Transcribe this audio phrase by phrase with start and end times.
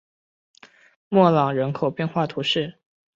[1.09, 2.79] 莫朗人口变化图示